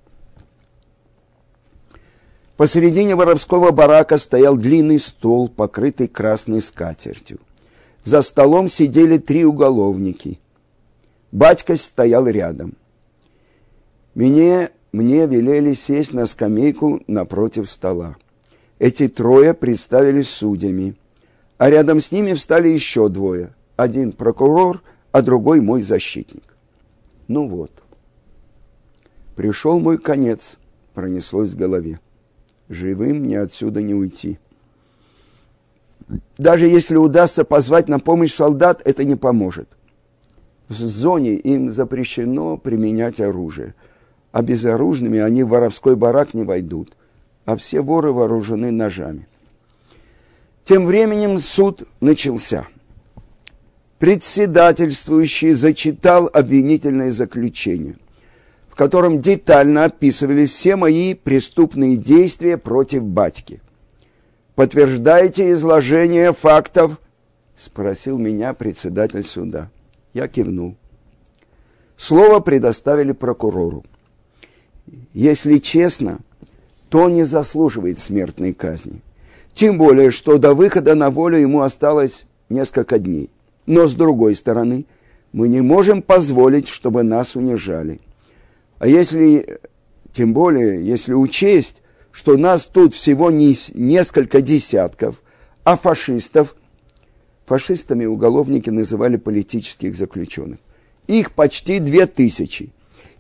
[2.58, 7.40] Посередине воровского барака стоял длинный стол, покрытый красной скатертью.
[8.04, 10.40] За столом сидели три уголовники.
[11.32, 12.76] Батька стоял рядом.
[14.14, 18.16] Мне, мне велели сесть на скамейку напротив стола.
[18.80, 20.96] Эти трое представились судьями,
[21.58, 23.54] а рядом с ними встали еще двое.
[23.76, 24.82] Один прокурор,
[25.16, 26.44] а другой мой защитник.
[27.30, 27.72] Ну вот.
[29.38, 30.58] Пришел мой конец,
[30.94, 32.00] пронеслось в голове
[32.70, 34.40] живым мне отсюда не уйти.
[36.38, 39.70] Даже если удастся позвать на помощь солдат, это не поможет.
[40.68, 43.74] В зоне им запрещено применять оружие,
[44.32, 46.92] а безоружными они в воровской барак не войдут,
[47.46, 49.28] а все воры вооружены ножами.
[50.64, 52.68] Тем временем суд начался.
[54.00, 57.96] Председательствующий зачитал обвинительное заключение
[58.76, 63.62] в котором детально описывались все мои преступные действия против батьки.
[64.56, 67.00] «Подтверждаете изложение фактов?»–
[67.56, 69.70] спросил меня председатель суда.
[70.14, 70.76] Я кивнул.
[71.96, 73.86] Слово предоставили прокурору.
[75.14, 76.20] Если честно,
[76.90, 79.00] то не заслуживает смертной казни.
[79.54, 83.30] Тем более, что до выхода на волю ему осталось несколько дней.
[83.66, 84.86] Но с другой стороны,
[85.32, 88.00] мы не можем позволить, чтобы нас унижали.
[88.80, 89.60] А если,
[90.12, 95.22] тем более, если учесть, что нас тут всего не, несколько десятков,
[95.64, 96.56] а фашистов,
[97.46, 100.60] фашистами уголовники называли политических заключенных,
[101.08, 102.72] их почти две тысячи.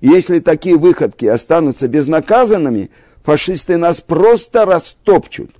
[0.02, 2.91] Если такие выходки останутся безнаказанными,
[3.24, 5.52] фашисты нас просто растопчут.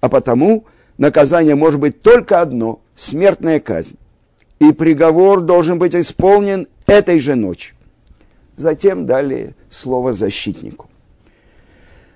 [0.00, 0.66] А потому
[0.98, 3.96] наказание может быть только одно– смертная казнь.
[4.58, 7.74] И приговор должен быть исполнен этой же ночью.
[8.56, 10.88] Затем дали слово защитнику,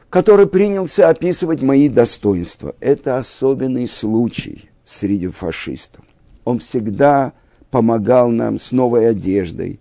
[0.08, 2.76] который принялся описывать мои достоинства.
[2.80, 6.04] Это особенный случай среди фашистов.
[6.44, 7.32] Он всегда
[7.70, 9.80] помогал нам с новой одеждой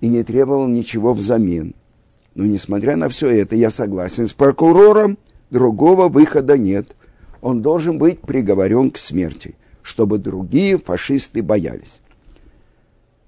[0.00, 1.74] и не требовал ничего взамен.
[2.34, 5.18] Но несмотря на все это, я согласен с прокурором,
[5.50, 6.96] другого выхода нет.
[7.40, 12.00] Он должен быть приговорен к смерти, чтобы другие фашисты боялись.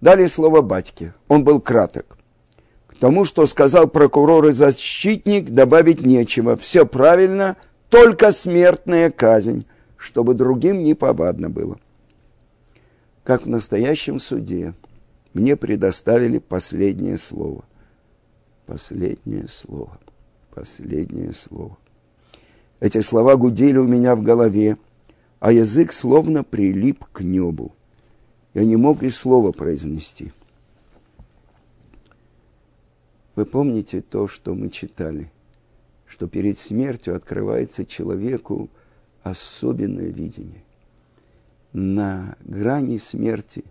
[0.00, 1.14] Дали слово батьке.
[1.28, 2.14] Он был краток
[3.04, 6.56] тому, что сказал прокурор и защитник, добавить нечего.
[6.56, 7.58] Все правильно,
[7.90, 9.66] только смертная казнь,
[9.98, 11.78] чтобы другим не повадно было.
[13.22, 14.72] Как в настоящем суде
[15.34, 17.66] мне предоставили последнее слово.
[18.64, 19.98] Последнее слово.
[20.54, 21.76] Последнее слово.
[22.80, 24.78] Эти слова гудели у меня в голове,
[25.40, 27.74] а язык словно прилип к небу.
[28.54, 30.32] Я не мог и слова произнести.
[33.34, 35.30] Вы помните то, что мы читали,
[36.06, 38.70] что перед смертью открывается человеку
[39.22, 40.62] особенное видение.
[41.72, 43.64] На грани смерти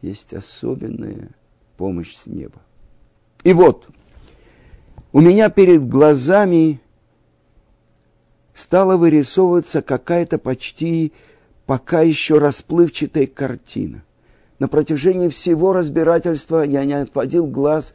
[0.00, 1.30] есть особенная
[1.76, 2.62] помощь с неба.
[3.44, 3.88] И вот,
[5.12, 6.80] у меня перед глазами
[8.58, 11.12] стала вырисовываться какая-то почти
[11.66, 14.02] пока еще расплывчатая картина
[14.58, 17.94] на протяжении всего разбирательства я не отводил глаз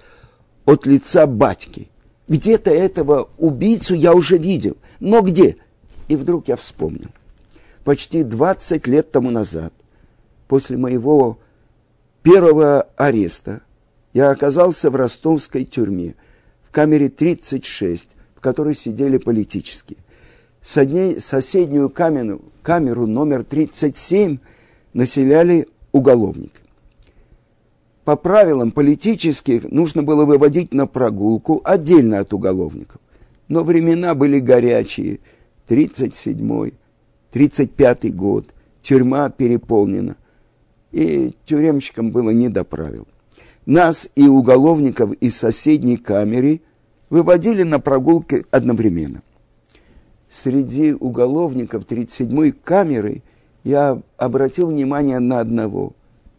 [0.65, 1.89] от лица батьки.
[2.27, 4.77] Где-то этого убийцу я уже видел.
[4.99, 5.57] Но где?
[6.07, 7.09] И вдруг я вспомнил.
[7.83, 9.73] Почти 20 лет тому назад,
[10.47, 11.37] после моего
[12.21, 13.61] первого ареста,
[14.13, 16.15] я оказался в ростовской тюрьме,
[16.63, 19.97] в камере 36, в которой сидели политические.
[20.63, 24.37] Соседнюю камеру, камеру номер 37
[24.93, 26.53] населяли уголовник.
[28.05, 33.01] По правилам политических нужно было выводить на прогулку отдельно от уголовников.
[33.49, 35.19] Но времена были горячие.
[35.67, 36.73] 37-й,
[37.33, 38.47] 35-й год,
[38.81, 40.17] тюрьма переполнена,
[40.91, 43.07] и тюремщикам было не до правил.
[43.65, 46.61] Нас и уголовников из соседней камеры
[47.09, 49.21] выводили на прогулки одновременно.
[50.33, 53.21] Среди уголовников 37-й камеры
[53.63, 55.93] я обратил внимание на одного.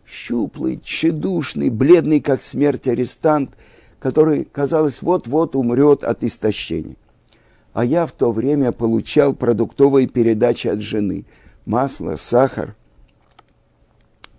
[0.04, 3.52] Щуплый, тщедушный, бледный, как смерть арестант,
[4.00, 6.96] который, казалось, вот-вот умрет от истощения.
[7.72, 11.24] А я в то время получал продуктовые передачи от жены.
[11.64, 12.74] Масло, сахар.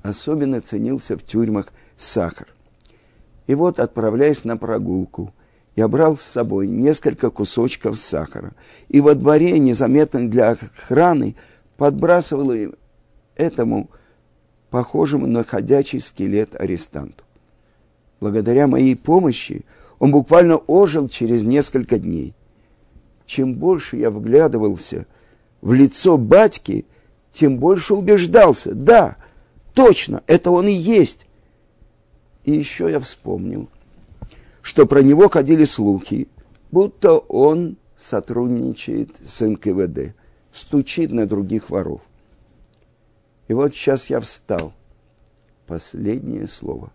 [0.03, 2.49] Особенно ценился в тюрьмах сахар.
[3.47, 5.33] И вот, отправляясь на прогулку,
[5.75, 8.53] я брал с собой несколько кусочков сахара.
[8.87, 11.35] И во дворе, незаметно для охраны,
[11.77, 12.73] подбрасывал
[13.35, 13.89] этому
[14.69, 17.23] похожему на ходячий скелет арестанту.
[18.21, 19.65] Благодаря моей помощи
[19.99, 22.33] он буквально ожил через несколько дней.
[23.25, 25.05] Чем больше я вглядывался
[25.61, 26.85] в лицо батьки,
[27.31, 28.73] тем больше убеждался.
[28.73, 29.17] Да,
[29.73, 31.25] точно, это он и есть.
[32.45, 33.67] И еще я вспомнил,
[34.65, 36.27] что про него ходили слухи,
[36.71, 40.15] будто он сотрудничает с НКВД,
[40.51, 42.01] стучит на других воров.
[43.47, 44.73] И вот сейчас я встал.
[45.67, 46.91] Последнее слово.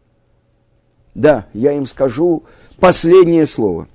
[1.15, 2.43] Да, я им скажу
[2.81, 3.87] последнее слово.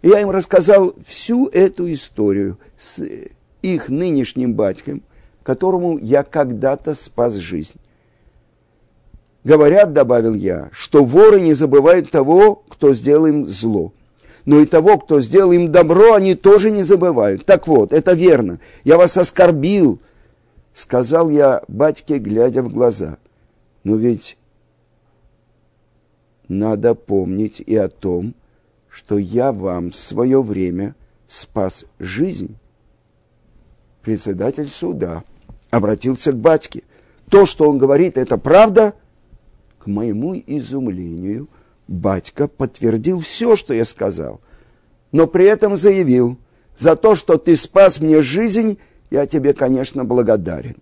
[0.00, 3.04] Я им рассказал всю эту историю с
[3.60, 5.02] их нынешним батьком,
[5.42, 7.79] которому я когда-то спас жизнь.
[9.42, 13.92] Говорят, добавил я, что воры не забывают того, кто сделал им зло.
[14.44, 17.46] Но и того, кто сделал им добро, они тоже не забывают.
[17.46, 18.58] Так вот, это верно.
[18.84, 20.00] Я вас оскорбил,
[20.74, 23.16] сказал я батьке, глядя в глаза.
[23.82, 24.36] Но ведь
[26.48, 28.34] надо помнить и о том,
[28.88, 30.94] что я вам в свое время
[31.28, 32.56] спас жизнь.
[34.02, 35.22] Председатель суда
[35.70, 36.82] обратился к батьке.
[37.30, 38.92] То, что он говорит, это правда–
[39.90, 41.48] моему изумлению,
[41.88, 44.40] батька подтвердил все, что я сказал,
[45.12, 46.38] но при этом заявил,
[46.80, 48.78] за то, что ты спас мне жизнь,
[49.10, 50.76] я тебе, конечно, благодарен.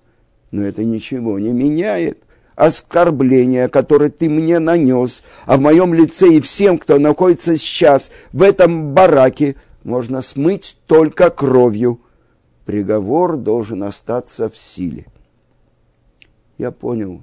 [0.52, 2.22] Но это ничего не меняет.
[2.54, 8.42] Оскорбление, которое ты мне нанес, а в моем лице и всем, кто находится сейчас в
[8.42, 12.00] этом бараке, можно смыть только кровью.
[12.64, 15.06] Приговор должен остаться в силе.
[16.58, 17.22] Я понял,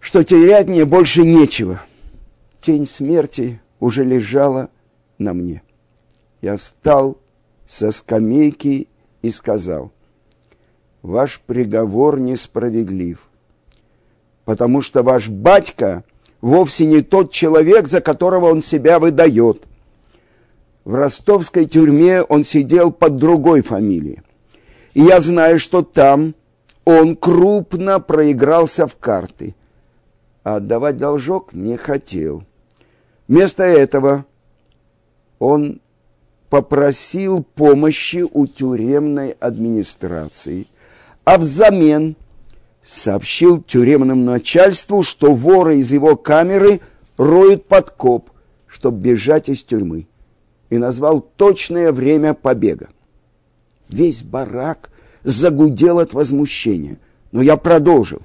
[0.00, 1.82] что терять мне больше нечего.
[2.60, 4.70] Тень смерти уже лежала
[5.18, 5.62] на мне.
[6.40, 7.18] Я встал
[7.68, 8.88] со скамейки
[9.22, 9.92] и сказал,
[11.02, 13.20] ваш приговор несправедлив,
[14.44, 16.02] потому что ваш батька
[16.40, 19.64] вовсе не тот человек, за которого он себя выдает.
[20.84, 24.22] В ростовской тюрьме он сидел под другой фамилией.
[24.94, 26.34] И я знаю, что там
[26.86, 29.54] он крупно проигрался в карты–
[30.42, 32.44] а отдавать должок не хотел.
[33.28, 34.24] Вместо этого
[35.38, 35.80] он
[36.48, 40.66] попросил помощи у тюремной администрации,
[41.24, 42.16] а взамен
[42.88, 46.80] сообщил тюремному начальству, что воры из его камеры
[47.16, 48.30] роют подкоп,
[48.66, 50.08] чтобы бежать из тюрьмы,
[50.70, 52.88] и назвал точное время побега.
[53.88, 54.90] Весь барак
[55.22, 56.98] загудел от возмущения,
[57.30, 58.22] но я продолжил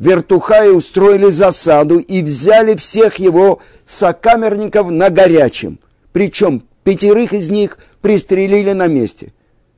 [0.00, 5.78] вертухаи устроили засаду и взяли всех его сокамерников на горячем.
[6.12, 9.32] Причем пятерых из них пристрелили на месте.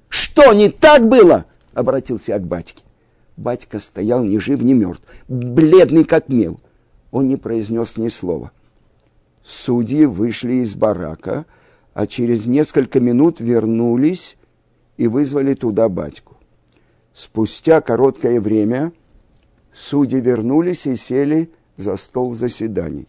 [0.08, 1.44] «Что, не так было?»—
[1.74, 2.82] обратился я к батьке.
[3.36, 6.60] Батька стоял ни жив, ни мертв, бледный как мел.
[7.10, 8.52] Он не произнес ни слова.
[9.42, 11.46] Судьи вышли из барака,
[11.94, 14.36] а через несколько минут вернулись
[14.96, 16.36] и вызвали туда батьку.
[17.12, 18.92] Спустя короткое время
[19.74, 23.08] Судьи вернулись и сели за стол заседаний.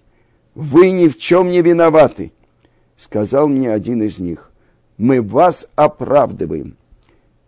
[0.55, 2.31] «Вы ни в чем не виноваты»,—
[2.97, 4.51] сказал мне один из них.
[4.97, 6.77] «Мы вас оправдываем.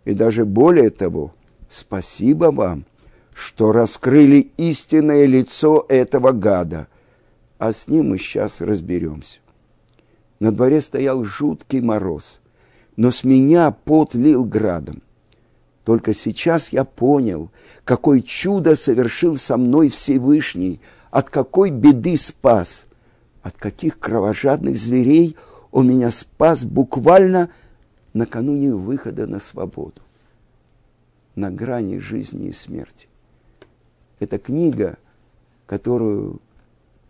[0.04, 1.34] И даже более того,
[1.70, 2.86] спасибо вам,
[3.34, 6.88] что раскрыли истинное лицо этого гада,
[7.58, 9.40] а с ним мы сейчас разберемся».
[10.40, 12.42] На дворе стоял жуткий мороз,
[12.98, 15.02] но с меня пот лил градом.
[15.86, 17.52] Только сейчас я понял,
[17.84, 20.82] какое чудо совершил со мной Всевышний,
[21.12, 22.88] от какой беды спас,
[23.44, 25.38] от каких кровожадных зверей
[25.72, 27.52] он меня спас буквально
[28.14, 30.02] накануне выхода на свободу,
[31.36, 33.08] на грани жизни и смерти.
[34.20, 34.98] Это книга,
[35.68, 36.42] которую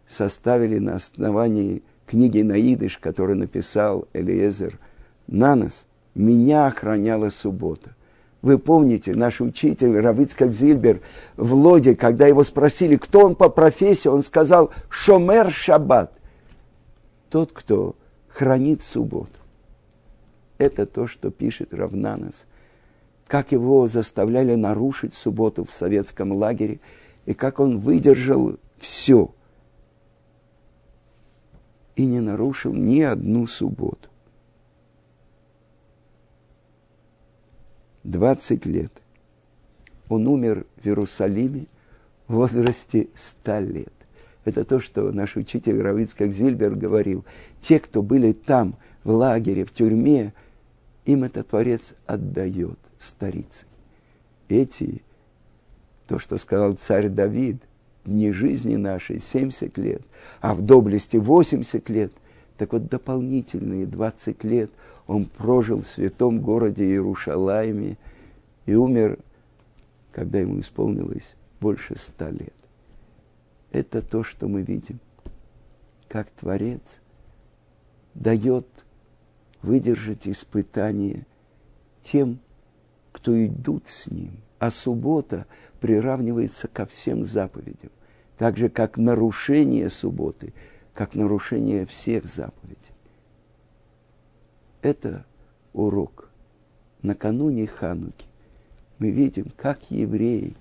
[0.05, 4.78] составили на основании книги Наидыш, которую написал Элиезер
[5.28, 7.94] Нанос, меня охраняла суббота–
[8.45, 11.01] Вы помните, наш учитель Равицкак Зильбер
[11.35, 16.11] в Лоде, когда его спросили, кто он по профессии, он сказал «Шомер Шаббат».
[17.31, 17.95] Тот, кто
[18.27, 19.31] хранит субботу.
[20.59, 22.45] Это то, что пишет Равнанос.
[23.25, 26.79] Как его заставляли нарушить субботу в советском лагере,
[27.25, 29.33] и как он выдержал все.
[31.95, 34.07] И не нарушил ни одну субботу.
[38.05, 38.91] 20 лет.
[40.09, 41.65] Он умер в Иерусалиме
[42.27, 43.93] в возрасте 100 лет.
[44.45, 47.25] Это то, что наш учитель Равицкак Зильбер говорил.
[47.61, 50.33] Те, кто были там, в лагере, в тюрьме,
[51.05, 53.67] им это Творец отдает старицей.
[54.49, 55.01] Эти,
[56.07, 57.57] то, что сказал царь Давид,
[58.05, 60.01] дни жизни нашей 70 лет,
[60.41, 62.11] а в доблести 80 лет,
[62.57, 64.69] так вот дополнительные 20 лет–
[65.07, 67.97] он прожил в святом городе Иерушалайме
[68.65, 69.19] и умер,
[70.11, 72.53] когда ему исполнилось больше ста лет.
[73.71, 74.99] Это то, что мы видим,
[76.07, 77.01] как Творец
[78.13, 78.67] дает
[79.61, 81.25] выдержать испытание
[82.01, 82.39] тем,
[83.11, 84.31] кто идут с ним.
[84.59, 85.45] А суббота
[85.81, 87.91] приравнивается ко всем заповедям,
[88.37, 90.53] так же, как нарушение субботы,
[90.93, 92.94] как нарушение всех заповедей.
[94.86, 95.25] Это
[95.73, 96.29] урок.
[97.01, 98.27] Накануне Хануки
[98.99, 100.55] мы видим, как евреи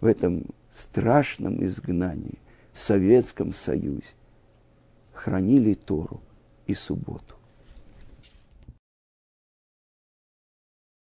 [0.00, 2.38] в этом страшном изгнании
[2.72, 4.14] в Советском Союзе
[5.12, 6.20] хранили Тору
[6.68, 7.34] и субботу.